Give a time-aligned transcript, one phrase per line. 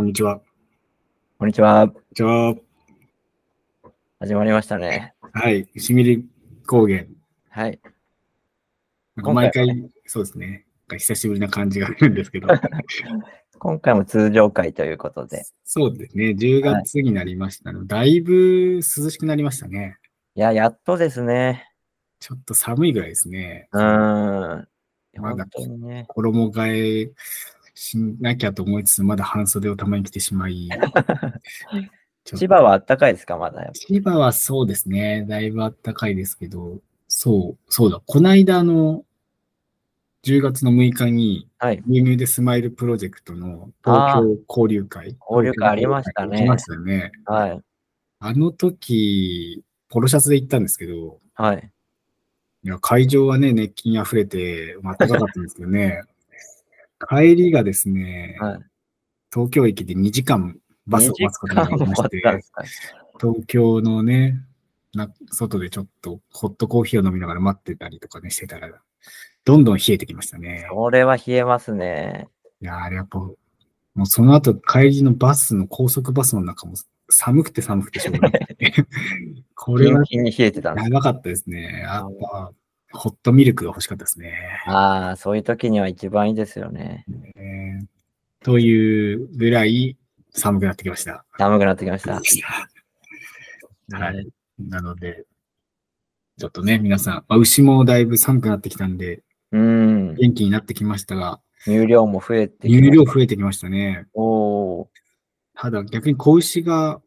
[0.00, 0.40] こんにちは。
[1.38, 1.86] こんにちは。
[1.86, 2.54] こんにちは。
[4.18, 5.12] 始まりましたね。
[5.34, 5.68] はい。
[5.76, 6.24] しみり
[6.66, 7.04] 高原。
[7.50, 7.78] はい。
[9.16, 10.64] なんか毎回、そうですね。
[10.88, 12.48] 久しぶりな感じがあるんですけど。
[13.58, 15.44] 今回も通常会ということで。
[15.64, 16.30] そうですね。
[16.30, 19.98] 10月になりましたの、だいぶ涼しくなりましたね。
[20.34, 21.70] いや、やっとですね。
[22.20, 23.68] ちょっと寒いぐらいですね。
[23.72, 24.68] うーん。
[25.18, 25.44] まだ。
[26.08, 27.12] 衣替え
[27.82, 30.68] しなきゃと思いつつ、まだ半袖をたまに着てしまい。
[32.24, 33.70] 千葉はあったかいですかまだ。
[33.72, 35.24] 千葉はそうですね。
[35.26, 38.02] だいぶ暖かいですけど、そう、そうだ。
[38.04, 39.02] こないだあの、
[40.24, 41.82] 10月の6日に、はい。
[41.88, 45.16] 牛乳でスマイルプロジェクトの東京交流会。
[45.30, 47.12] 交流会ありましたねありましたよね。
[47.24, 47.60] はい。
[48.18, 51.70] あの時、ポロシャツで行ったんですけど、はい。
[52.62, 56.02] いや会場はね、熱気に溢れて、まあ、暖かかったんですけどね、
[57.08, 58.60] 帰りがですね、はい。
[59.32, 62.22] 東京駅で2時間バスを待つことになりまして
[63.20, 64.40] 東京のね、
[64.94, 68.68] な外でちょっとホットコーヒーを飲みながら待ってたりとかね、してたら、
[69.44, 70.66] どんどん冷えてきましたね。
[70.70, 72.28] これは冷えますね。
[72.60, 73.34] いやー、あれやっぱ、も
[74.04, 76.74] うその後帰りのバスの高速バスの中も
[77.08, 78.56] 寒くて寒くてしょうがない。
[79.54, 80.84] これはキンキンに冷えてたんです。
[80.84, 81.80] やばかったですね。
[81.82, 82.52] やっぱ、
[82.92, 84.34] ホットミルクが欲しかったですね。
[84.66, 87.04] ああ、そういう時には一番いいですよね。
[87.36, 87.86] えー
[88.42, 89.98] というぐらい
[90.30, 91.24] 寒くなってきました。
[91.38, 92.14] 寒くなってきました。
[93.92, 94.26] はい。
[94.58, 95.26] なので、
[96.38, 100.14] ちょっとね、皆さん、まあ、牛もだいぶ寒くなってきたんで、うん。
[100.14, 104.06] 元気になってきましたが、乳量も増えてきま乳量増えてきましたね。
[104.14, 104.86] おー。
[105.54, 107.02] ただ逆に子牛が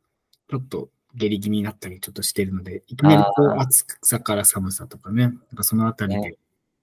[0.50, 6.36] ちょっと下痢気味になったりちょっとしてるので、いきなりこう暑さから寒さとかね、なんかそのあたりで、ね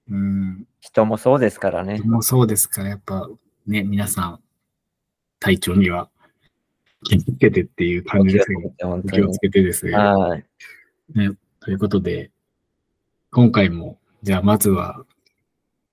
[0.09, 1.99] うん、人もそうですからね。
[1.99, 3.29] もうそうですから、やっぱ
[3.67, 4.39] ね、皆さん、
[5.39, 6.09] 体調には
[7.03, 9.39] 気をつけてっていう感じですけど、気をつ。
[9.39, 9.93] けてですね。
[9.93, 10.45] はい。
[11.13, 12.31] ねということで、
[13.31, 15.05] 今回も、じゃあまずは、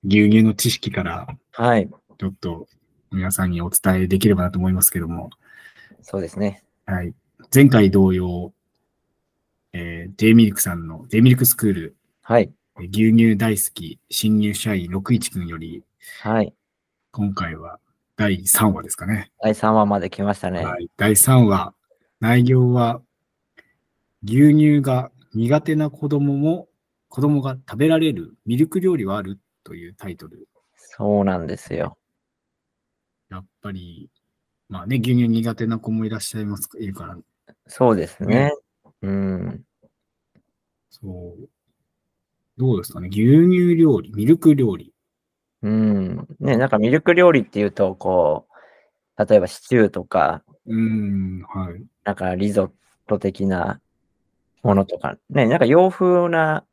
[0.05, 1.89] 牛乳の知識から、はい。
[2.19, 2.67] ちょっと
[3.11, 5.31] 皆さんにお伝えできればなと思いますけども、
[6.03, 6.63] そうですね。
[6.87, 7.15] はい。
[7.55, 8.53] 前回同様、
[9.73, 12.43] えー、J ミルクさんの J ミルクスクール、はい。
[12.43, 15.83] えー牛乳大好き新入社員61くんより、
[16.23, 16.55] はい。
[17.11, 17.81] 今回は
[18.17, 19.33] 第3話ですかね。
[19.43, 20.65] 第3話まで来ましたね。
[20.65, 20.89] はい。
[20.97, 21.75] 第3話、
[22.21, 23.03] 内容は、
[24.23, 26.69] 牛乳が苦手な子供も、
[27.09, 29.41] 子供が食べられるミルク料理はある？
[29.65, 30.49] というタイトル。
[30.77, 31.99] そうなんですよ。
[33.29, 34.09] やっぱり、
[34.69, 37.17] まあね、牛乳苦手な子もいらっしゃいます、いるから、
[37.67, 38.53] そうですね。
[39.03, 39.65] うん。
[40.91, 41.49] そう。
[42.59, 44.93] どうですかね牛乳料理、ミルク料理。
[45.63, 46.29] うん。
[46.41, 48.47] ね、なんかミルク料理っていうと、こ
[49.19, 51.83] う、例えばシチューとか、うーん、はい。
[52.05, 52.71] なんかリゾッ
[53.07, 53.81] ト的な
[54.63, 56.65] ものとか、ね、なんか洋風な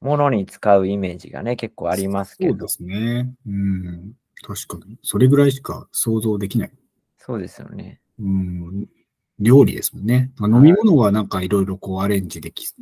[0.00, 2.68] ものに使うイメージがね、結構ありますけどそうで。
[2.68, 3.34] すね。
[3.46, 4.12] うん。
[4.42, 4.98] 確かに。
[5.02, 6.72] それぐらいしか想像できない。
[7.26, 8.00] そうですよね。
[8.20, 8.86] うん。
[9.40, 10.30] 料理ですもんね。
[10.36, 12.72] まあ飲み物はなんかいろいろこうアレンジでき、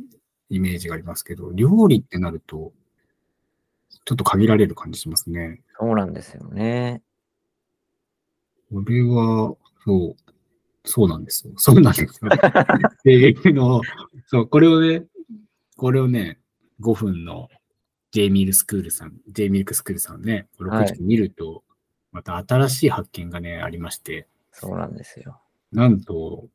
[0.49, 2.71] イメージがありますけど、料理ってなると、
[4.05, 5.61] ちょっと限られる感じしますね。
[5.79, 7.01] そうなんですよね。
[8.71, 10.15] これは、そう、
[10.83, 11.53] そうなんですよ。
[11.57, 12.29] そうなんですよ。
[12.31, 13.81] っていうのを、
[14.27, 15.05] そう、これをね、
[15.75, 16.39] これをね、
[16.81, 17.49] 5分の
[18.11, 21.63] J ミルスクールさん、J ミルクスクールさんね、これをはい見ると、
[22.11, 25.41] また新しい発見がね、ありまして、そうなんですよ。
[25.71, 26.47] なんと、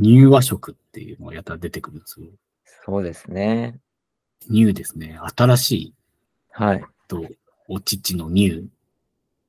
[0.00, 2.28] 乳和食っていうのがやたら出てくるんですよ。
[2.84, 3.80] そうですね。
[4.42, 5.18] 乳ですね。
[5.36, 5.94] 新しい
[6.50, 6.84] はい。
[7.08, 7.26] と、
[7.66, 8.68] お乳の乳、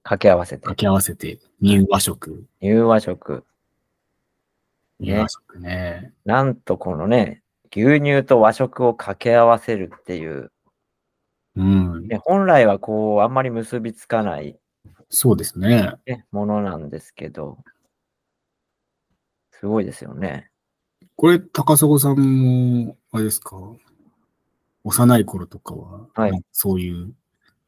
[0.01, 0.75] 掛け合わせて掛。
[0.75, 2.47] け合わせて、乳和食。
[2.61, 3.45] 乳和食。
[4.99, 6.13] 乳和食ね。
[6.25, 10.51] なんとこのね、牛乳と和食を掛け合わせるっていう、
[11.55, 12.07] うん。
[12.07, 14.57] ね、本来はこう、あんまり結びつかない、
[15.09, 15.93] そうですね。
[16.05, 17.57] ね、ものなんですけど、
[19.51, 20.49] すごいですよね。
[21.15, 23.57] これ、高砂さんも、あれですか、
[24.83, 26.41] 幼い頃とかは、はい。
[26.51, 27.13] そういう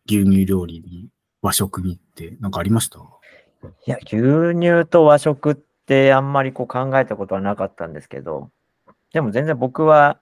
[0.07, 1.09] 牛乳料理に、
[1.41, 2.99] 和食にって、なんかありました？
[2.99, 8.51] いや、牛乳と和食ってあんまりこう考えたことはなかったんですけど、
[9.11, 10.19] でも全然僕は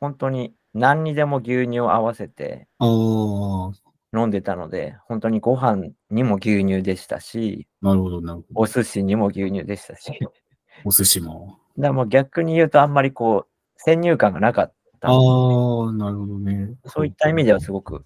[0.00, 3.72] 本当に何にでも牛乳を合わせてああ、
[4.14, 8.46] 飲んでたので、本当にご飯にも牛乳でしたし、なるほど、なるほど。
[8.54, 10.18] お寿司にも牛乳でしたし、
[10.84, 11.58] お寿司も。
[11.76, 16.74] らもう逆に言うとあんまりこう、先入観がなかったああ、なるほどね。
[16.86, 18.04] そういった意味ではすごく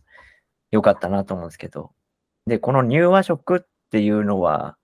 [0.70, 1.92] 良かったなと思うんですけど。
[2.46, 3.60] で、この乳和食っ
[3.90, 4.76] ていうのは、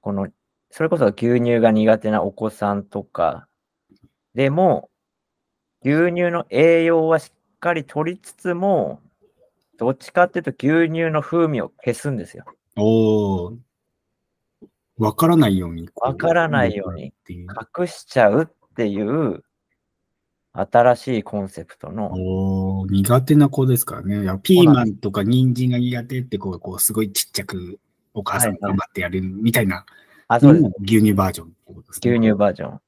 [0.00, 0.28] この、
[0.70, 3.46] それこそ牛乳が苦手なお子さんとか
[4.34, 4.90] でも、
[5.84, 9.00] 牛乳の栄養はしっかり取りつつも、
[9.78, 12.44] どっちかっていうと牛乳の風味を消すんですよ。
[12.76, 13.56] おー。
[14.98, 15.88] わからないように。
[15.94, 17.14] わからないように。
[17.28, 19.44] 隠しちゃうっていう
[20.52, 24.22] 新しいコンセプトの、おー苦手な子ですからね。
[24.22, 27.78] いやピーマンとか人参が苦手って子がこう、すごいちっちゃく
[28.14, 29.86] お母さん頑張ってやるみたいな、
[30.26, 30.66] あ、そうです。
[30.82, 32.10] 牛乳バージョンってことですね。
[32.10, 32.80] 牛乳バージョン。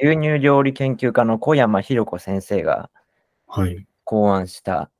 [0.00, 2.90] 牛乳料理研究家の小山弘子先生が
[3.46, 3.86] はい。
[4.04, 4.90] 考案した、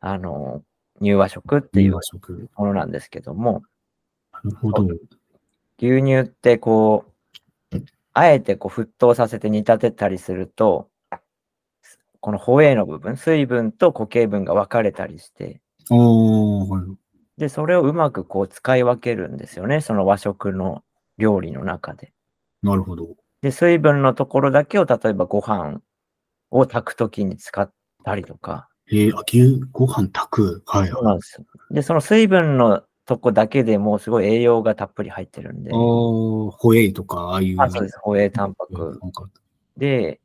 [0.00, 0.62] あの、
[1.00, 1.92] 乳和食っていう。
[2.56, 3.62] ものなんですけども、
[4.32, 4.84] なるほど。
[5.78, 7.04] 牛乳ってこ
[7.72, 7.76] う、
[8.12, 10.88] あえてこう沸騰させて煮立てたりすると、
[12.20, 15.60] このホエーの部分、水分と固形分が分かれたりして。
[17.36, 20.82] で、それをうまくこう使い分けるんですよね、その和食の
[21.18, 22.12] 料理の中で。
[22.62, 23.06] なるほど。
[23.42, 25.80] で、水分のところだけを例えばご飯
[26.50, 27.70] を炊くときに使っ
[28.04, 30.62] たりとか、えー、あ牛、ご飯炊く？
[30.66, 30.88] はい。
[30.88, 31.46] そうなんですよ。
[31.70, 37.60] で、その水分のとこだけでもうすごい栄養がたっぷり入ってるんで、おー、ホエイとか、ああいう。
[37.60, 39.00] あそうです、ホエータンパク。
[39.76, 40.20] で、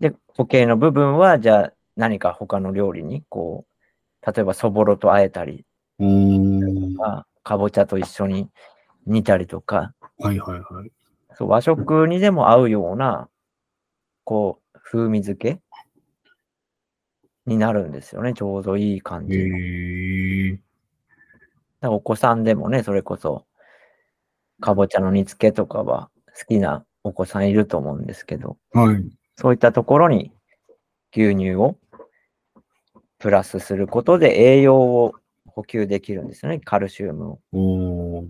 [0.00, 3.64] で、固形の部分は、じゃあ何か他の料理に、こ
[4.26, 5.64] う、例えばそぼろと和えたり
[5.98, 6.96] うーん。
[7.42, 8.50] かぼちゃと一緒に
[9.06, 10.90] 煮たりとか、はいはいはい。
[11.34, 13.28] そう和食にでも合うような、
[14.24, 15.60] こう、風味付け
[17.48, 18.34] になるんですよね。
[18.34, 19.38] ちょうどいい感へじ。
[19.38, 20.60] え
[21.80, 23.44] だからお子さんでもね、それこそ、
[24.60, 29.04] かぼちゃの煮付けとかは好きなお子さんいると思うんですけど、はい。
[29.36, 30.32] そういったところに
[31.12, 31.76] 牛乳を
[33.18, 35.14] プラスすることで栄養を
[35.46, 37.38] 補給できるんですよね、カルシウムを。
[37.52, 38.26] おー、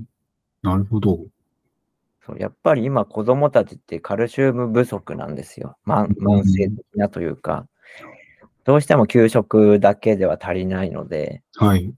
[0.63, 1.19] なるほど。
[2.25, 5.77] そうやっぱり今子供たちってカルシウム不足なんですよ。
[5.87, 7.67] 慢慢性的なというか、
[8.69, 11.95] どうしても給食だけでは足りないので、はい。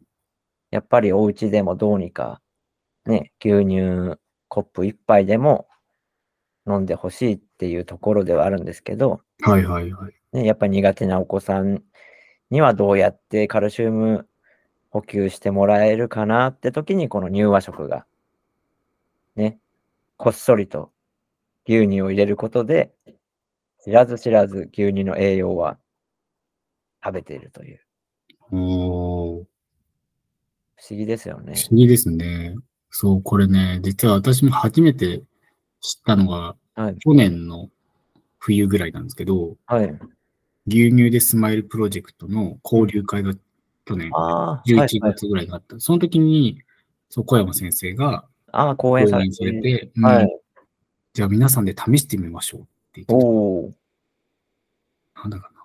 [0.71, 2.41] やっぱりお家でもどうにか、
[3.07, 5.67] ね、牛乳コップ一杯でも
[6.69, 10.13] 飲んでほしいっていうところではあるんですけど、はいはいはい。
[10.33, 11.83] ね、やっぱり苦手なお子さん
[12.51, 14.29] にはどうやってカルシウム
[14.91, 18.07] 補給してもらえるかなって時にこの乳和食が、
[19.35, 19.59] ね、
[20.17, 20.93] こっそりと
[21.67, 22.93] 牛乳を入れることで、
[23.83, 25.77] 知らず知らず牛乳の栄養は
[27.05, 27.81] 食べているという、
[28.53, 29.45] おー、
[30.77, 31.55] 不思議ですよね。
[31.55, 32.55] 不思議ですね。
[32.91, 35.23] そう、これね、実は私も初めて
[35.81, 36.97] 知ったのが、はい。
[36.99, 37.69] 去年の
[38.39, 39.87] 冬ぐらいなんですけど、はい。
[40.67, 43.33] 牛乳でスマイルプロジェクトの交流会が
[43.85, 45.15] 去年ああ、はい、11はい。
[45.15, 45.79] 月ぐらいにあった。
[45.81, 46.61] その時に、
[47.09, 49.61] そう、小山先生がああ、講講演され演されて。
[49.61, 50.41] て、うんはい。
[51.13, 53.71] じゃあ皆さんで試してみましょうって言ってたおお。
[55.17, 55.60] なんだかな。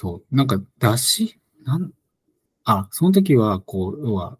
[0.00, 0.36] そう。
[0.36, 1.90] なんか、だしなん、
[2.62, 4.38] あ、その時は、こう、要は、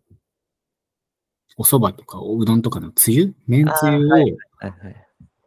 [1.56, 3.34] お蕎麦とかおうどんとかのつゆ？
[3.48, 4.38] 麺つゆを。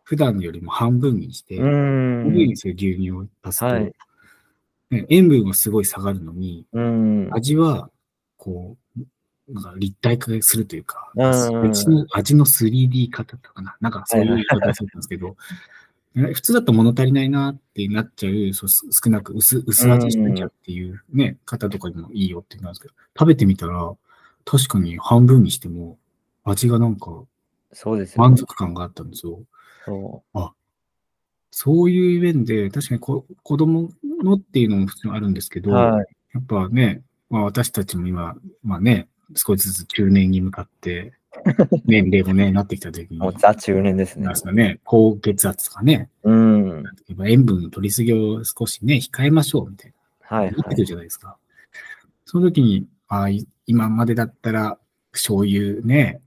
[0.04, 2.58] 普段よりも半分にして、半分にん。
[2.58, 3.94] する牛乳を足すと、はい
[4.90, 6.68] ね、塩分はすごい下がるのに。
[7.32, 7.90] 味は、
[8.36, 13.78] こう、なんか立体化するというか、うん別の味の 3D 化だったかな。
[13.80, 15.36] なんかそういう言い方されたんですけど、ね
[16.14, 23.94] 普通だと物足りないなってなっちゃう、そうす少なく薄薄味しなきゃっていうね、方とかにもいいよって言うんですけど、食べてみたら、
[24.44, 25.98] 確かに半分にしても、
[26.44, 27.24] 味がなんか
[27.74, 28.20] そうです。
[28.20, 29.40] 満足感があったんですよ。
[29.86, 30.24] そ
[31.52, 33.90] そういう面で、確かにこ子供
[34.24, 35.64] のっていうのも普通にあるんですけう。
[35.64, 36.06] ど、はい。
[36.34, 41.14] やっぱね、まあ私たちも今、まあね、少しずつ中年に向かって、
[41.86, 46.84] 年齢もね、なってきた時に、もうザ中年ですねね、高血圧とかね、うん。
[47.26, 50.86] 塩分取りすぎを少しね、控えましょうみたいはいな、なってくるはい。
[50.86, 51.38] じゃないですか。
[52.26, 53.28] その時に、あ
[53.66, 54.78] 今までだったら、
[55.12, 56.22] 醤油ね、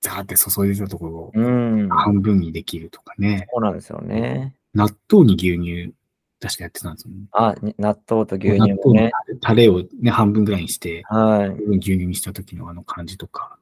[0.00, 1.88] ザーって注いでたところをうん。
[1.88, 4.54] 半分にできるとかね、そうなんですよね。
[4.74, 5.92] 納豆に牛乳、
[6.40, 7.20] 確かやってたんですよね。
[7.32, 9.12] あ、に納豆と牛納乳も豆のね。
[9.40, 11.48] タレをね、半分ぐらいにして、はい。
[11.78, 13.57] 牛乳にした時のあの感じとか、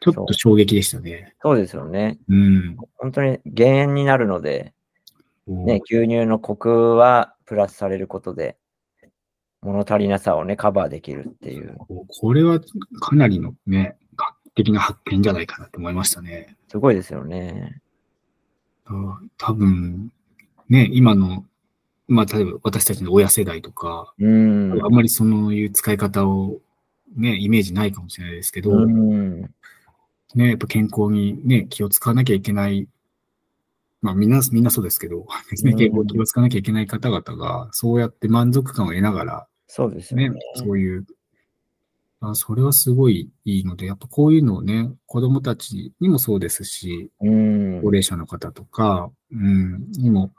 [0.00, 1.34] ちょっと衝撃でしたね。
[1.42, 2.18] そうですよね。
[2.28, 2.76] うん。
[2.96, 4.72] 本当に減塩になるので、
[5.46, 8.56] ね、牛乳のコクはプラスされることで、
[9.60, 11.74] 物足りなさをね、カバーできるっていう。
[11.78, 12.60] ここれは
[13.00, 16.56] かなりのね、画期的な発見じゃないかなと思いましたね。
[16.68, 17.80] すごいですよね。
[18.86, 20.12] あ多分、
[20.68, 21.44] ね、今の、
[22.06, 24.80] まあ、例えば私たちの親世代とか、うん。
[24.80, 26.60] あんまりそういう使い方を
[27.16, 29.50] ね、イメージないかもしれないですけど、うん。
[30.34, 32.88] ね、やっぱ健康にね、気を使わなきゃいけない、
[34.02, 35.26] まあみんな、みんなそうですけど、
[35.64, 41.06] ね、健康に気を使わなきゃいけない方々が、そうやって満足感を得ながら、そうですよねね。、そういう、
[42.20, 47.88] あそれはすごいいいので、やっぱこういうのをね、子供たちにもそうですし、うん高。
[47.88, 50.32] 齢者の方とか、うん、にも、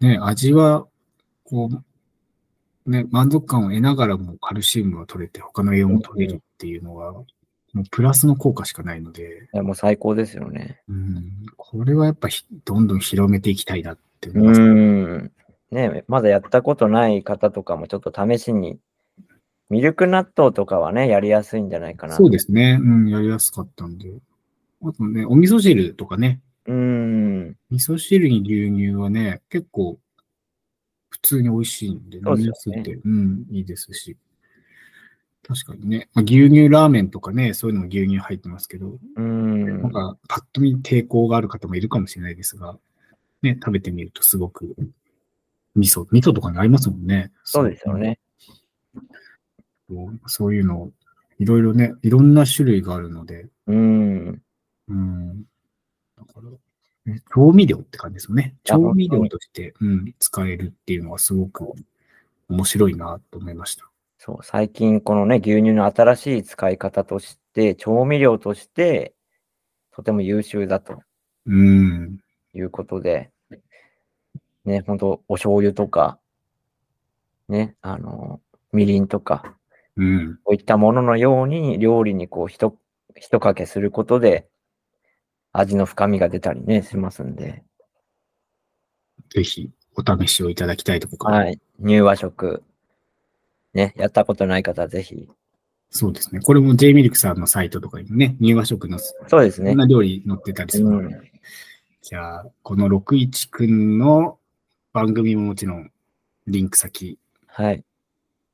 [0.00, 0.86] ね、味は、
[1.44, 1.68] こ
[2.86, 7.24] う、ね、満足感を得ながらもカルシウムが取れて、他の栄養も取れるっていうのは、
[7.74, 10.80] もうプラスの効果しかないので、いやもう最高ですよね。
[10.88, 14.60] うん、これはやっぱひどんどん広めていきたいなって思いうます。
[14.60, 15.32] ん。
[15.72, 18.78] ね、まだやったことない方とかもちょっと試しに、
[19.70, 22.14] ミルク納豆とかはね、やりやすいんじゃないかな。
[22.14, 22.78] そうですね。
[22.80, 24.12] うん、やりやすかったんで。
[24.82, 27.56] あとね、お味噌汁とかね、うん。
[27.70, 29.98] 味噌汁に牛乳はね、結構
[31.10, 34.16] 普通に美味しいんで、飲みやすくて、うん、いいですし。
[35.46, 39.92] 確かにね、まあ、牛乳ラーメンとかね、そういうのも牛乳入ってますけど、うんなん。
[39.92, 42.78] かパッと見抵抗がある方もいるかもしれないですが、
[43.42, 44.74] ね、食べてみるとすごく、
[45.74, 47.30] 味噌、味噌とかに合いますもんね。
[47.44, 48.18] そうですよね。
[49.88, 50.20] そう。
[50.26, 50.90] そういうの、
[51.38, 54.42] いろいろね、いろんな種類があるので、うん。
[54.88, 55.42] うん。
[56.16, 58.54] だから、ね調味料って感じですよね。
[58.64, 61.70] 調味料として、うん、使えるっていうのはすごく
[62.48, 63.90] 面白いなと思いました。
[64.24, 69.12] そう、最近このね、牛乳の新しい使い方として、調味料として、
[69.92, 71.02] とても優秀だと
[71.44, 72.16] うん。
[72.54, 73.30] いうことで、
[74.64, 76.18] ね、本当お醤油とか、
[77.50, 78.40] ね、あの、
[78.72, 79.58] みりんとか、
[79.98, 80.38] うん。
[80.42, 82.78] こういったもののように料理にこう、ひと、
[83.20, 84.48] ひとかけすることで、
[85.52, 87.62] 味の深みが出たりね、しますんで、
[89.28, 91.34] ぜひ、お試しをいただきたいところ。
[91.34, 92.62] はい、乳和食、
[93.74, 95.28] ね、やったことない方はぜひ、
[95.90, 96.40] そうですね。
[96.40, 99.78] これも J ミルクさんのサイトとかにもね、乳和食のそうですねいろん。
[99.78, 101.30] な料理載ってたりするので、うん
[102.04, 104.38] じゃあ、この61くんの
[104.92, 105.90] 番組ももちろん、
[106.46, 107.82] リンク先、はい、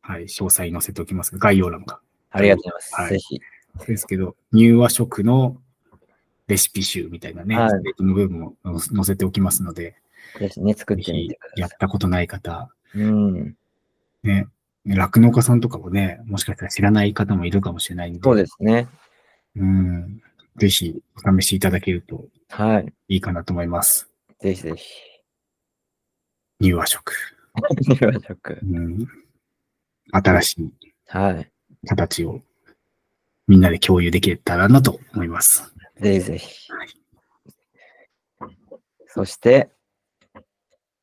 [0.02, 1.98] はい、詳細載せておきますが、概要欄が。
[2.30, 2.94] ありがとうございます。
[2.94, 3.40] はいぜひ、
[3.88, 5.56] ですけど、乳和食の
[6.46, 9.96] レシピ集みたいなね、はいその部分も載せておきますので、
[10.38, 13.00] ぜひね、作ってみてくださやったことない方、い。
[13.00, 13.56] うん、
[14.22, 14.46] ね、
[14.87, 18.88] 酪農家さんとかもね、もしかしたら知らない方もいるかもしれないんで、そうですね。
[19.56, 20.22] うん、
[20.56, 22.92] ぜひお試しいただけるとはい。
[23.08, 24.08] いいかなと思います。
[24.40, 24.84] ぜひぜひ。
[26.60, 27.12] 乳和食。
[27.82, 28.58] 乳和食。
[28.62, 29.06] うん、
[30.12, 30.72] 新しい
[31.08, 31.50] はい。
[31.87, 32.40] 形を
[33.46, 35.75] みんなで共有できたらなと思います。
[36.00, 36.88] ぜひぜひはい。
[39.08, 39.70] そして、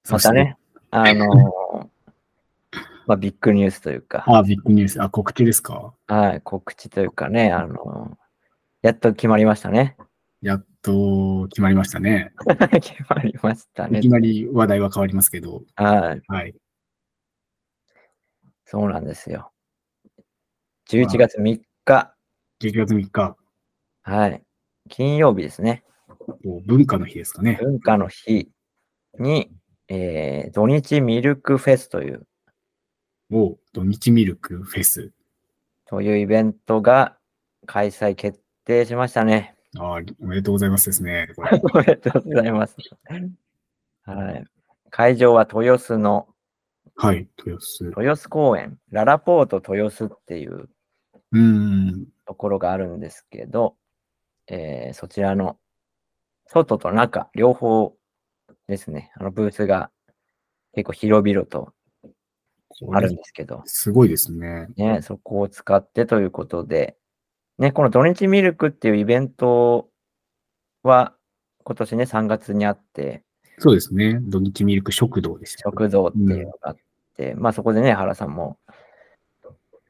[0.10, 0.55] またね、
[0.91, 1.27] あのー
[3.07, 5.01] まあ、ビッグニュースというか、あ、ビッグニュース。
[5.01, 5.93] あ、告知ですか？
[6.07, 8.15] はい、告知というかね、あのー
[8.83, 9.97] やっと決まりましたね。
[10.41, 12.31] やっと決まりましたね。
[12.79, 14.09] 決まりましたねいき。
[14.09, 16.55] なり話題は変わりますけど、はい、はい。
[18.65, 19.51] そうなんですよ。
[20.89, 22.13] 11月3日、
[22.61, 23.35] 11月3日、
[24.03, 24.43] はい、
[24.89, 25.83] 金曜日ですね。
[26.67, 27.57] 文化の日ですかね。
[27.61, 28.49] 文化の日
[29.17, 29.51] に、
[29.87, 32.27] えー土日ミルクフェスという、
[33.31, 35.12] を土日ミルクフェス。
[35.86, 37.17] というイベントが
[37.65, 39.55] 開催決定しましたね。
[39.77, 41.29] あおめでとうございますですね。
[41.36, 42.75] これ おめでとうございます。
[44.03, 44.46] はい。
[44.89, 46.27] 会場は豊洲の
[46.96, 47.86] はい、豊洲。
[47.86, 50.69] 豊洲公園、ララポート豊洲っていう
[51.31, 52.07] うーん。
[52.25, 53.75] ところがあるんですけど、
[54.48, 55.60] えーそちらの
[56.48, 57.96] 外と中、両方
[58.67, 59.91] ですね、あのブースが
[60.74, 61.74] 結構広々と
[62.93, 64.67] あるんですけど、すごいですね。
[64.77, 66.96] ね、そこを使ってということで、
[67.57, 69.89] ね、この土日ミルクっていうイベント
[70.84, 71.13] は
[71.63, 73.24] 今年ね、3月にあって、
[73.60, 74.19] そうですね。
[74.22, 75.63] 土日ミルク食堂でした。
[75.63, 76.77] 食堂っていうのがあっ
[77.15, 78.57] て、まあそこでね、原さんも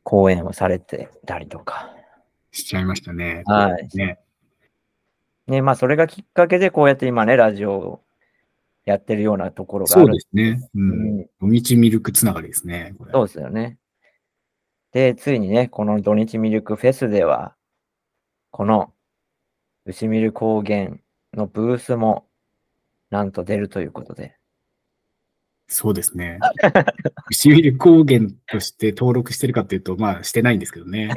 [0.03, 1.93] 講演をされてたりとか、
[2.51, 3.43] しちゃいましたね。
[3.45, 4.19] はいね。
[5.47, 8.01] ね、まあそれがきっかけでこうやって今ね、ラジオを
[8.87, 10.69] やってるようなところがあるそうですね。
[10.73, 10.79] う。
[10.79, 12.95] うんん、土日ミルクつながりですね。
[13.11, 13.77] そうですよね。
[14.93, 17.53] で、ついにね、この土日ミルクフェスでは、
[18.49, 18.93] この
[19.85, 20.91] 牛ミル高原
[21.33, 22.27] のブースも
[23.09, 24.37] なんと出るということで、
[25.67, 26.39] そうですね。
[27.29, 31.09] 牛ミルク高原として登録してるかっていうと、まあしてないんですけどね。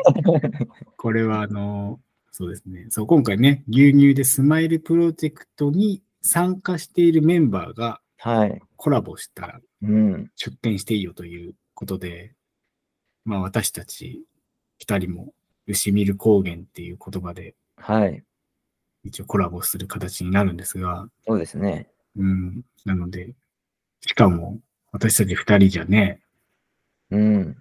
[0.98, 2.00] これはあの、
[2.32, 2.86] そうですね。
[2.88, 8.60] そう、今回ね、牛乳でスマイルプロジェクトに参加しているメンバーがはい。
[8.76, 10.30] コラボしたらうん。
[10.36, 12.34] 出展していいよということで、
[13.24, 14.22] まあ私たち
[14.78, 15.32] 二人も
[15.66, 18.22] 牛ミル高原っていう言葉ではい。
[19.04, 21.88] 一応コラボする形になるんですが、そうですね。
[22.16, 22.62] うん。
[22.84, 23.34] なので、
[24.02, 24.58] しかも、
[24.92, 26.20] 私たち二人じゃね、
[27.10, 27.56] うん。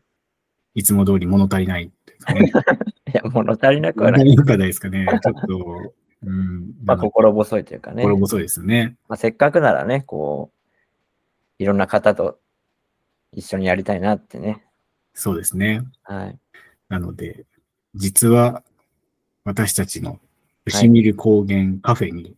[0.74, 2.51] いつも通り物足りないいね。
[3.08, 4.25] いや、物足りなくはない。
[4.25, 5.08] 物足りなくはないですかね。
[5.24, 6.74] ちょっと、うん。
[6.84, 8.04] まあ、心細いというかね。
[8.04, 8.98] 心細いですね。
[9.08, 12.40] まあ、せっかくならね、こう、いろんな方と
[13.32, 14.66] 一緒にやりたいなってね。
[15.14, 15.84] そうですね。
[16.04, 16.40] はい。
[16.90, 17.46] なので、
[17.96, 18.64] 実は、
[19.46, 20.20] 私たちの
[20.66, 22.36] 牛見る高原カフェに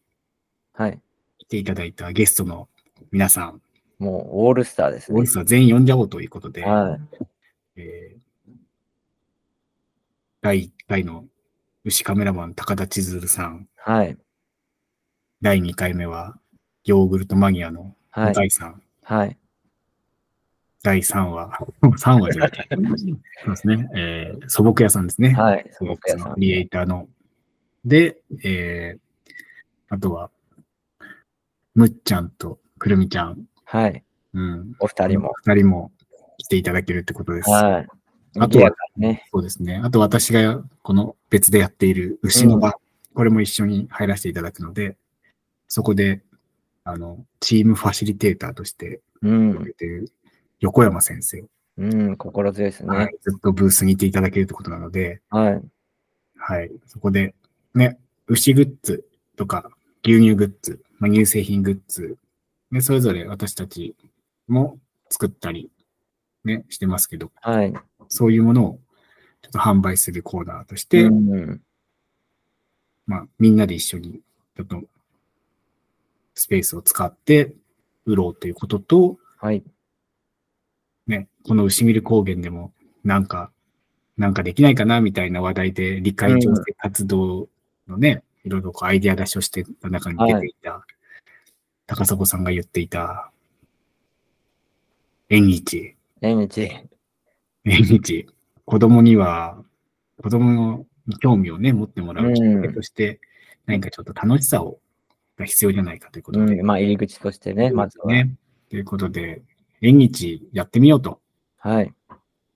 [0.73, 0.99] はい。
[1.39, 2.69] 来ていただいたゲストの
[3.11, 3.61] 皆さん、
[3.99, 5.27] もう、オールスターですねオール。
[5.27, 7.17] スター全員呼んじゃおうということで、はい。
[7.77, 8.21] えー
[10.41, 11.25] 第1回の
[11.83, 14.15] 牛カメラマン高田千鶴さん、はい。
[15.41, 16.37] 第2回目は
[16.85, 18.35] ヨーグルトマニアのはい。
[18.35, 19.37] 向井さん、はい。
[20.83, 22.51] 第3話、 3話じゃない。
[23.43, 25.33] そうですね、えー素朴屋さんですね。
[25.33, 25.65] はい。
[25.71, 26.33] 素素朴朴屋さん。
[26.33, 26.39] ク。
[26.39, 27.07] リエイターの。
[27.83, 28.99] で、えー、
[29.89, 30.29] あとは、
[31.73, 33.45] むっちゃんとくるみちゃん。
[33.65, 34.03] はい。
[34.33, 34.75] うん。
[34.79, 35.33] お二人も。
[35.43, 35.91] 二人も
[36.37, 37.49] 来ていただけるってことです。
[37.49, 37.87] はい。
[38.39, 39.27] あとはね。
[39.31, 39.81] そうですね。
[39.83, 42.75] あと私がこの別でやっている牛の場、
[43.13, 44.95] これも一緒に入らせていただくので、
[45.67, 46.21] そこで、
[46.83, 49.63] あの、チームファシリテーターとしてうん。
[49.63, 50.05] 出て
[50.59, 51.43] 横山先生、
[51.77, 52.17] うん。
[52.17, 53.15] 心強いですねはい。
[53.21, 55.61] ずっとブースにいていただけるってことなので、はい。
[56.37, 56.71] はい。
[56.87, 57.35] そこで、
[57.73, 57.97] ね、
[58.27, 59.69] 牛グッズとか、
[60.03, 62.17] 牛乳グッズ、まあ、乳製品グッズ、
[62.71, 63.95] ね、それぞれ私たち
[64.47, 65.69] も作ったり、
[66.43, 67.73] ね、してますけど、はい。
[68.11, 68.79] そういうものを
[69.41, 71.61] ちょっと販売するコーナーとして、うん。
[73.07, 74.19] まあ、みんなで一緒に、
[74.55, 74.83] ちょっと、
[76.35, 77.53] スペースを使って
[78.05, 79.63] 売ろうということと、はい。
[81.07, 82.73] ね、この牛見る高原でも、
[83.05, 83.49] なんか、
[84.17, 87.47] なんかできないかなみたいな話題で、理解調整活動
[87.87, 90.85] のね、いろいろこうアイデア出しをしてた中に出ていた、
[91.87, 93.31] 高砂さんが言っていた、
[95.29, 95.95] 縁日。
[96.21, 96.90] 縁日。
[97.65, 98.27] 縁日。
[98.65, 99.63] 子供には、
[100.21, 103.19] 子供に興味をね、持ってもらうきっかけとして、
[103.65, 104.79] 何かちょっと楽しさを、
[105.37, 106.59] が必要じゃないかということで。
[106.59, 106.65] うん。
[106.65, 108.07] まあ、入り口としてね、まずは。
[108.07, 108.35] ね。
[108.69, 109.43] ということで、
[109.81, 111.21] 縁日やってみようと。
[111.57, 111.93] はい。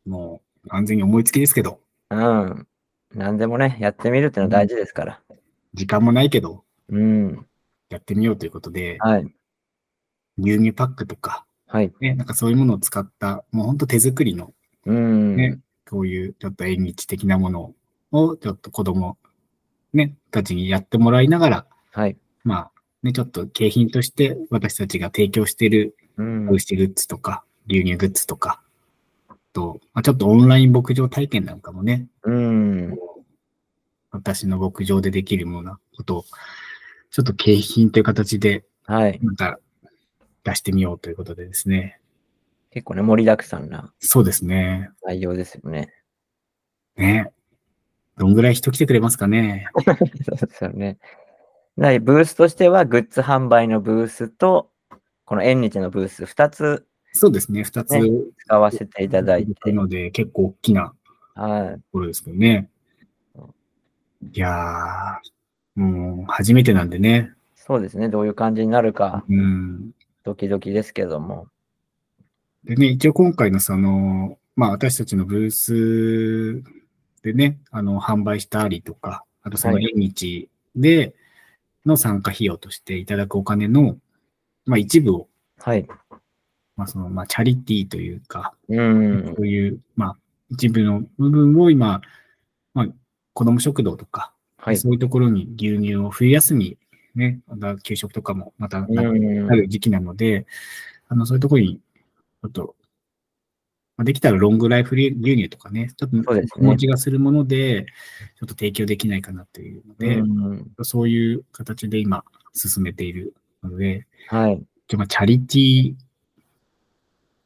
[0.06, 2.68] もう、完全に思いつきですけど、うん。
[3.14, 5.22] 何でもね、やってみるってのは大事ですから。
[5.74, 7.46] 時間もないけど、うん。
[7.90, 9.36] やってみようということで、はい。
[10.38, 11.94] 牛乳パックとか、はい。
[12.00, 14.54] ね、なんかそういうものを使った、もうほんと手作りの、
[14.86, 15.36] うん。
[15.36, 17.74] ね、こういうちょっと縁日的なもの
[18.12, 19.18] を、ちょっと子供、
[19.94, 22.18] ね、たちにやってもらいながら、はい。
[22.44, 22.72] まあ、
[23.04, 26.50] ね、ちょっと景品として私たちが提供しているうん。
[26.50, 28.62] 牛グッズとか、牛乳グッズとか、
[29.56, 32.98] と、まあ、ちょっとオンライン牧場体験なんかもね、うん。
[34.12, 36.26] 私の牧場でできるようなことを、
[37.10, 39.20] ちょっと景品という形で、はい。
[39.24, 39.60] また
[40.44, 42.00] 出してみようということでですね。
[42.76, 44.90] 結構ね、盛りだくさんなそうですね。
[45.06, 45.94] 内容ですよね。
[46.98, 47.32] ね。
[48.18, 49.68] どんぐらい人来てくれますかね。
[50.26, 50.98] そうですよね。
[51.78, 54.72] なブースとしては、グッズ販売のブースと、
[55.24, 57.64] この縁日のブース、2つそうですね。
[57.64, 58.10] 二つね
[58.40, 60.94] 使わせていただいて、ので、結構大きな
[61.36, 61.76] はい。
[61.76, 62.70] ところですけどね。
[64.34, 67.32] いやー、もう初めてなんでね。
[67.56, 68.10] そうですね。
[68.10, 69.92] どういう感じになるか、うん。
[70.24, 71.48] ドキドキですけども。
[72.66, 76.64] でね、一応今回のその、まあ私たちのブース
[77.22, 81.14] でね、あの、販売したりとか、あとそのはい縁日で
[81.86, 83.98] の参加費用としていただくお金の、
[84.66, 85.28] まあ一部を、
[85.60, 85.88] はい。
[86.76, 89.34] まあその、まあチャリティーというか、うん。
[89.38, 90.18] そういう、まあ
[90.50, 92.02] 一部の部分を今、
[92.74, 92.88] まあ
[93.34, 94.78] 子供食堂とか、はい。
[94.78, 96.78] そういうところに牛乳を冬休み、
[97.14, 100.48] ね、また給食とかもまたなる時期なので、
[101.08, 101.80] あの、そういうところに、
[102.46, 102.76] ちょっと、
[103.98, 107.86] まあ、できたらロングライフ牛乳とかね、ちょっと気持ちがするもので、
[108.40, 114.62] ちょっと提供できないかなというので、うんそういう形で今進めているので、はい。
[114.96, 115.96] まあチャリティー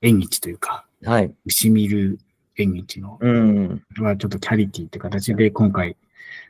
[0.02, 1.34] 縁日というか、はい。
[1.46, 2.20] 牛見る
[2.58, 3.84] 縁日の、うん。
[4.00, 5.96] はちょっとチャリティーって形で今回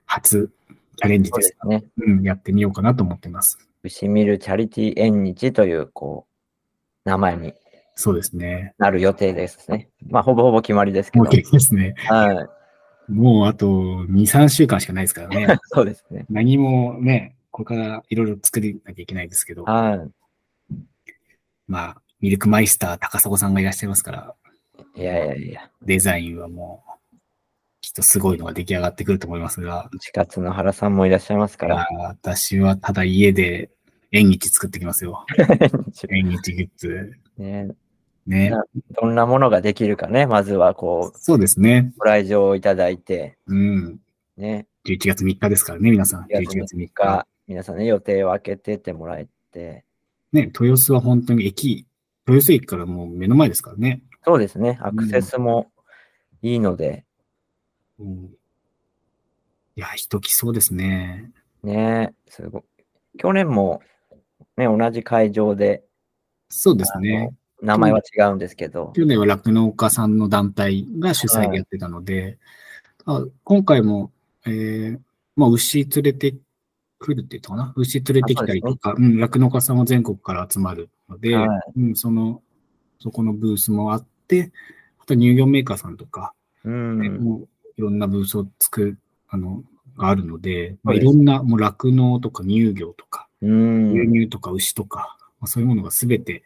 [0.06, 0.50] 初
[0.98, 1.84] チャレンジですね。
[1.98, 3.60] うん、やってみようかなと思ってます。
[3.84, 6.26] 牛見るチャリティー縁日という、こ
[7.06, 7.54] う、名前に
[8.00, 8.74] そうですね。
[8.78, 9.90] なる予定ですね。
[10.08, 11.26] まあ、ほぼほぼ決まりですけど。
[11.26, 11.96] もうですね。
[12.08, 12.48] は
[13.10, 13.12] い。
[13.12, 15.60] もうあと2、3週間しかないですからね。
[15.68, 16.26] そうですね。
[16.30, 20.76] 何もね、これからいろいろ作りなきゃいけないですけど、はい。
[21.68, 24.36] まあ、ミルクマイスター高砂さんがいらっしゃいますから、
[24.96, 25.70] いやいやいや。
[25.82, 27.18] デザインはもう、
[27.82, 31.86] 一とすごいのが出来上がってくると思いますが、4月の原さんもいらっしゃいますから。
[31.92, 33.70] ー私はただ家で
[34.12, 35.26] 縁日作ってきますよ。
[36.10, 37.14] 縁日グッズ。
[37.38, 37.68] ね、
[38.30, 38.52] ね。
[38.52, 38.64] な
[39.02, 41.92] どんなものができるかね、まずはこう、そうですね。
[41.98, 44.00] ご来場いただいて、うん。
[44.38, 46.26] ね、11月3日ですからね、皆さん。
[46.26, 49.84] 11 11月月3 3日日。、皆さんね、予定を空けてってもらえて、
[50.32, 51.88] ね、豊洲は本当に駅、
[52.28, 54.04] 豊洲駅からもう目の前ですからね。
[54.24, 55.72] そうですね、アクセスも
[56.44, 57.06] いいので、
[58.00, 58.30] うん、
[59.76, 61.32] いや、人来そうですね。
[61.64, 62.64] ね、すごい。
[63.18, 63.82] 去年も、
[64.56, 65.84] ね、同じ会場で、
[66.50, 67.34] そうですね。
[67.62, 72.38] 名前は違うんですけど、去年は酪農家さんの団体が主催でやってたので、
[73.06, 74.12] あ今回も、
[74.46, 75.00] えー
[75.36, 76.36] まあ、牛連れて
[77.00, 77.74] くるって言ったかな？
[77.76, 82.42] 牛連れてきたりとか、うん、酪農家さんは全国から集まるので、はうん、その、
[83.00, 84.52] そこのブースもあって、
[85.00, 86.34] あと乳業メーカーさんとか、
[86.66, 88.98] うん、ねもういろんなブースを作る、
[89.30, 89.64] あの、
[89.98, 93.94] があるので、まあ、いろんな、もう酪農とか乳業とか、うん。
[93.94, 96.44] 牛乳とか牛とか、まあ、そういうものがすべて、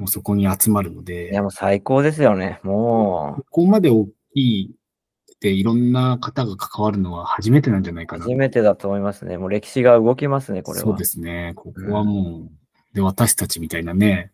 [0.00, 2.58] もうそこに集まるので、いや、もう最高ですよね。
[2.62, 4.74] もここまで大きい
[5.34, 8.24] っていろんな方が関わるのは初めてなんじゃないかう、な。
[8.24, 9.36] 初めてだと思いますね。
[9.36, 10.86] もう歴史が動きますね、これは。
[10.86, 11.52] そうですね。
[11.54, 14.32] ここはもう、で、私たちみたいなね、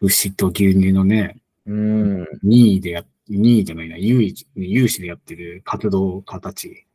[0.00, 2.26] 牛と牛乳のね、うん。
[2.42, 6.86] 任意でや、任意じゃないな、有意有志でやってる活動家たち、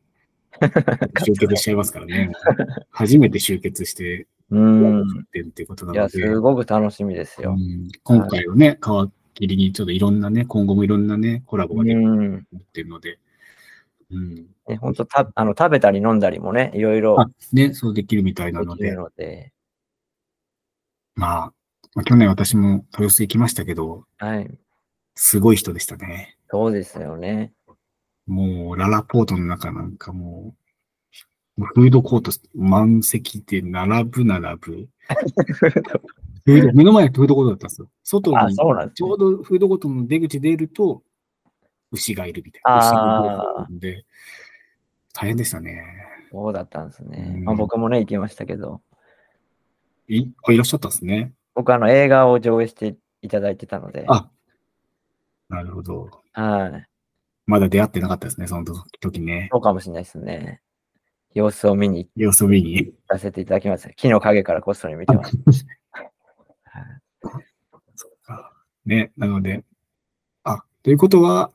[1.26, 2.34] 集結しちゃいますからね。
[2.92, 4.98] 初めて集結して、うん。
[5.00, 7.52] やってるっていうことないや、ので、すごく楽しみですよ。
[7.52, 13.20] うん今回はね、皮切りにちょっといろんなね、今後もいろんなね、コラボができるってるので、
[14.12, 14.36] うん。
[14.68, 19.54] ね、本当たあの食べたり飲んだりもね、いろいろあ、ね、そうできるみたいなのでできる、ので、
[21.16, 21.54] まあ、
[21.96, 24.50] まあ去年私も豊洲行きましたけど、はい。
[25.16, 26.38] すごい人でしたね。
[26.50, 27.52] そうですよね。
[28.26, 30.59] もう、ララポートの中なんかもう、もう
[31.66, 34.88] フードコート満席で並ぶ並ぶ。
[36.46, 37.90] フード目の前がフードコートだったんですよ。
[38.04, 41.04] 外あ、にちょうどフードコートの出口出ると、
[41.92, 43.68] 牛がいるみたいな。
[43.70, 44.06] 牛で、
[45.14, 45.84] 大変でしたね。
[46.32, 47.34] そうだったんですね。
[47.36, 48.82] うんまあ、僕もね、行きましたけど、
[50.08, 51.34] い、あいらっしゃったんですね。
[51.56, 54.30] 僕あの映画を上映していただいてたので、あ、
[55.50, 56.10] なるほど。
[56.34, 56.88] はい。
[57.46, 58.64] まだ出会ってなかったですね、その
[59.02, 59.50] 時ね。
[59.52, 60.62] そうかもしれないですね。
[61.34, 62.86] 様子を見に様子見に。
[62.86, 63.90] 行かせていただきます。
[63.96, 65.38] 木の陰からこっそり見てます。
[67.96, 68.54] そうか。
[68.86, 69.64] ね、なので、
[70.44, 71.52] あ、ということは、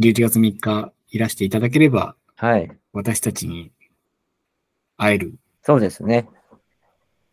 [0.00, 2.70] 11月3日いらしていただければ、はい。
[2.92, 3.72] 私たちに
[4.96, 5.34] 会える。
[5.62, 6.28] そうですね。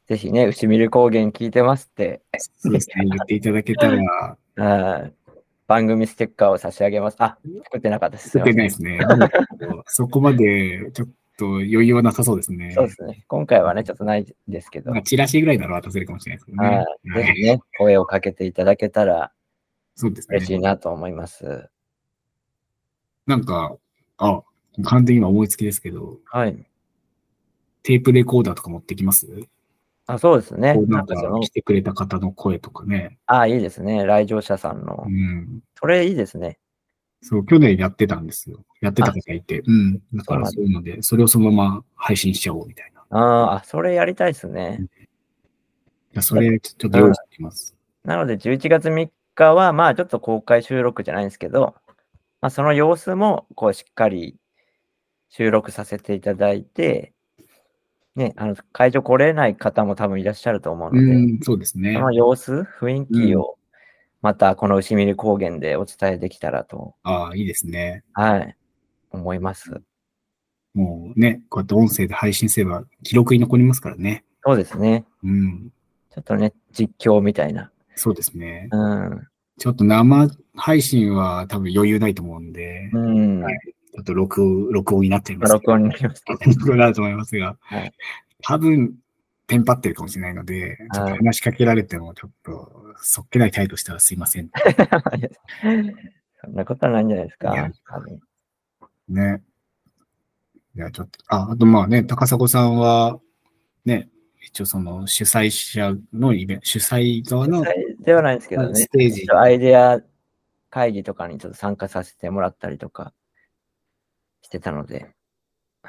[0.08, 2.22] ぜひね、牛見る高原聞いてますって、
[2.58, 5.14] そうですね、言っていただけたら、 はい
[5.70, 7.16] 番組ステッカーを差し上げます。
[7.20, 8.30] あ、作ってなかったです。
[8.30, 9.00] 作ってないですね。
[9.86, 12.72] そこまで、ちょっと余裕はなさそうですね。
[12.76, 13.24] そうですね。
[13.28, 16.86] 今回はね、ちょっとないですけど、まあ、チラシぐらいなら渡せるかもしれないですね。
[17.24, 19.32] ぜひね、声をかけていただけたら
[19.96, 20.38] そうですね。
[20.38, 21.70] 嬉しいなと思います。
[23.26, 23.76] なんか、
[24.18, 24.44] あ、
[24.84, 26.66] 完全に今思いつきですけど、はい。
[27.84, 29.28] テープレコーダーとか持ってきます？
[30.06, 30.74] あ、そうですね。
[30.88, 33.20] なんんか来、てくれた方の声とかね。
[33.28, 34.06] あ、いいですね。
[34.06, 35.10] 来場者さんのう。
[35.10, 35.62] ん。
[35.76, 36.60] それいいですね。
[37.22, 38.64] そう、去年やってたんですよ。
[38.82, 39.60] やってた方いて。
[39.66, 40.02] うん。
[40.14, 43.02] だからそういうので、それをそのまま配信しちゃおうみたいな。
[43.02, 44.88] いあーあ、それやりたいですね。
[46.14, 47.76] や、それちょっと用意しておきます。
[48.04, 51.76] なので、11月3日は、まあ、ちょっと公開収録じゃないんですけど、
[52.42, 54.38] まあ、その様子も、こう、しっかり
[55.30, 57.14] 収録させていただいて、
[58.16, 62.00] ね、あの、会場来れない方も多分いらっしゃると思うので、うん、そうですねそ。
[62.00, 63.58] の様子、雰囲気を、
[64.22, 68.04] またこの牛見る高原でお伝えできたらと、ああ、いいですね。
[68.14, 68.56] はい、
[69.12, 69.82] 思います。
[70.74, 74.24] もうね、こうやって音声で配信すれば記録に残りますからね。
[74.44, 75.06] そうですね。
[75.24, 75.72] うん。
[76.12, 77.72] ちょっとね、実況みたいな。
[77.96, 78.70] そうですね。
[78.72, 79.28] うん。
[79.58, 83.44] ちょっと生配信は多分余裕ないと思うんで、うん。
[83.44, 83.60] はい
[83.92, 85.54] ちょっと録音、録音になっています。
[85.54, 86.24] 録音になります。
[86.28, 87.92] 録音になると思いますが、はい
[88.42, 88.94] 多分、
[89.50, 94.52] テンパってるかもしれないので、ちょっと話しかけられても、ちょっと、そっけない態度したらすいません。
[96.42, 97.70] そんなことはないんじゃないですか
[99.08, 99.42] ね。
[100.76, 103.20] いや、ちょっと、あ、あとまあね、高砂さんは、
[103.86, 104.10] ね、
[104.40, 107.66] 一応その主催者のイベント、主催側の
[108.02, 108.88] ではないですけどねス。
[108.90, 110.00] テージ、アイデア
[110.70, 113.14] 会議とかにちょっと参加させてもらったりとか
[114.44, 115.10] してたので。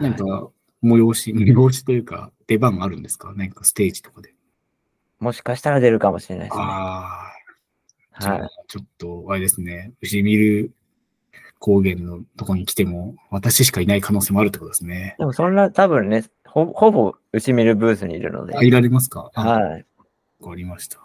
[0.01, 0.51] なんか、
[0.83, 3.33] 催し、催しというか、出番あるんですか？
[3.35, 4.35] なんかステージとかで。
[5.21, 6.63] もしかしたら出るかもしれないですね。
[6.65, 7.33] あ
[8.19, 8.49] あ、はい。
[8.67, 10.73] ちょっと、あれですね、牛見る
[11.61, 15.15] 高原のとこに来ても、私しかいない可能性もあるってことですね。
[15.19, 18.57] でもそんな多分ね、ほほぼ牛見るブースにいるので。
[18.57, 19.31] あ、いられますか？
[19.35, 19.87] あ、はい。
[20.41, 20.99] わかりました。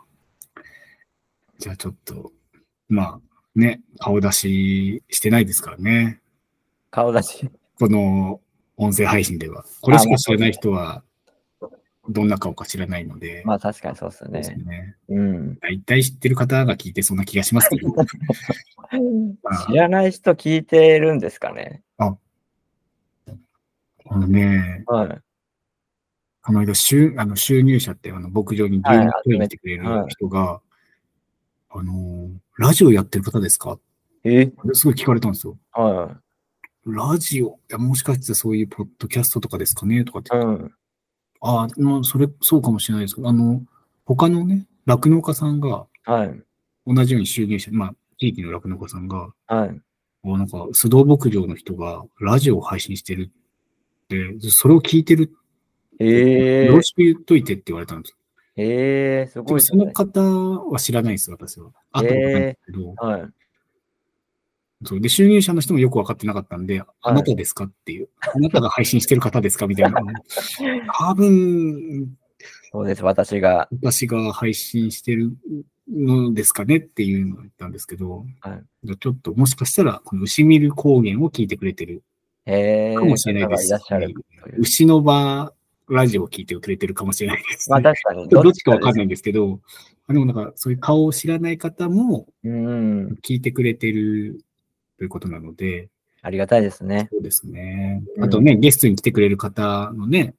[1.60, 2.31] じゃあちょっと、
[2.89, 3.19] まあ、
[3.53, 6.21] ね、顔出ししてないですからね。
[6.89, 7.49] 顔出し。
[7.77, 8.39] この
[8.77, 9.63] 音声配信では。
[9.81, 11.03] これしか知らない人は、
[12.09, 13.41] どんな顔か知らないので。
[13.45, 14.63] まあ確かにそうですそうね。
[14.65, 14.95] ね。
[15.09, 15.59] うん。
[15.59, 17.93] 大体知ってる方が聞いてそうな気がしますけど。
[19.43, 21.81] あ知らない人聞いてるんですかね。
[21.97, 22.17] あ
[24.19, 25.19] のね、はい。
[26.43, 30.61] この間、収あの収入者ってあの牧場に牛はい乳取りに来てくれる人が、
[31.71, 33.79] あの、ラジオやってる方ですか？
[34.23, 34.51] え？
[34.73, 35.57] すごい聞かれたんですよ。
[35.71, 36.21] は
[36.85, 40.03] ラジオいやもしかしてそういうポッドキャストとかですかね？
[40.03, 40.39] とかってい。
[40.39, 40.71] うん。
[41.41, 43.62] ああ、まあ、それ、そうかもしれないですけど、あの、
[44.06, 46.43] 他のね、酪農家さんが、はい。
[46.88, 49.82] 同じように収入者、まあ、地域の酪農家さんが、はい。
[50.28, 55.32] あなんか、須藤牧場の人がラジオを配信してるって、それを聞いてる
[56.00, 58.17] えーよろ、しく言っといてって言われたんですよ。
[58.58, 59.60] えー、すごいね。
[59.62, 61.71] その方は知らないです、私は。
[61.91, 63.21] 会ったことないんですけど、はい。
[64.86, 67.65] そうで、収入者の人もよく分かってなかったんで、あなたですか？
[67.65, 69.67] っていう、あなたが配信してる方ですか？
[69.67, 70.02] みたいな。
[71.00, 72.08] 多分、
[72.71, 73.67] そうです、私が。
[73.82, 75.32] 私が配信してる
[75.89, 76.78] のですかね？
[76.78, 78.63] っていうのを言ったんですけど、はい
[79.00, 82.04] ちょっともしかしたら、この牛見る高原を聞いてくれてる
[82.45, 83.74] えー、かもしれないです。
[84.60, 85.52] 牛の場
[85.89, 88.28] ラジオを聞いてくれてるかもしれないです、まあ確かに。
[88.30, 88.98] どっちかわかんい。
[88.98, 89.60] ないんですけど、
[90.08, 93.08] あでもなんかそういう顔を知らない方もうん。
[93.24, 94.39] 聞いてくれてる
[94.97, 95.89] ということなので、
[96.21, 97.08] ありがたいですね。
[97.12, 98.01] そうですね。
[98.17, 100.34] うんあとね、ゲストに来てくれる方のね、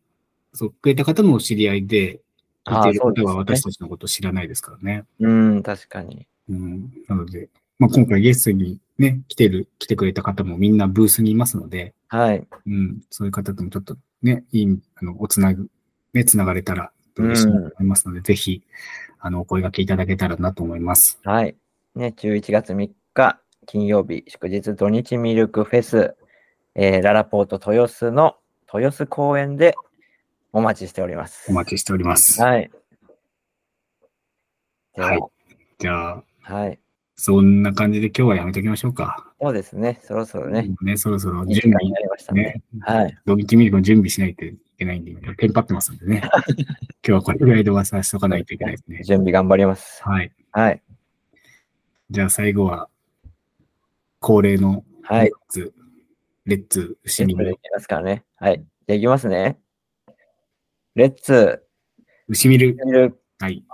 [0.53, 2.21] そう、くれた方のお知り合いで、
[2.65, 5.05] 聞いている方は私たちのことを知らないですからね。
[5.21, 6.27] うん、確かに。
[6.49, 6.93] うん。
[7.09, 12.45] なので、まあ、今回ゲストにね、来てる、来てくれた方もみんなブースにいますので、はい。
[12.67, 15.69] うん、そういう方ともちょっとね、いい、あの、おつなぐ、
[16.15, 18.63] ね、つながれたら嬉しいなと思いますので、ぜひ、
[19.21, 21.21] あの、お声掛けいただけたらなと思います。
[21.23, 21.55] はい。
[21.95, 26.17] ね、11月3日、金曜日、祝日土日ミルクフェス、
[26.77, 28.37] えーララポート豊洲の
[28.73, 29.75] 豊洲公園で
[30.53, 31.51] お待ちしております。
[31.51, 32.41] お待ちしております。
[32.41, 32.71] はい。
[34.95, 35.21] でははい
[35.79, 36.79] じゃあ、はい。
[37.17, 39.33] そんな感じで今日はやめときましょうか。
[39.41, 40.01] そうですね。
[40.03, 42.43] そろそろね、ね、そろそろ準備間になりましたね。
[42.43, 43.19] ね、はい。
[43.27, 46.23] 土日ミルクの準備しないといけないんで、テンパってますんでね。
[46.23, 46.69] 今
[47.03, 49.03] 日はこれぐらいで終わらせておかないといけないですね。
[49.03, 50.03] 準備頑張ります。
[50.03, 50.33] はい。
[50.53, 50.83] はい。
[52.11, 52.89] じゃあ最後は、
[54.27, 55.31] 恒例のはいレッ。
[55.49, 55.73] ツ、
[56.47, 57.25] レッツ、き
[57.73, 58.25] ますからね。
[58.35, 58.59] はい。
[58.59, 59.61] じゃあいきますね。
[60.97, 61.63] レッツ、
[62.27, 62.77] 牛見る。
[62.85, 63.65] ミルはい。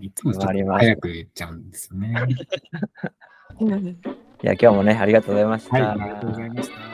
[0.00, 2.12] いつも早く言っちゃうんですよね。
[3.62, 5.78] いや、今日もね、ありがとうございました。
[5.78, 6.89] はい、ありがとうございました。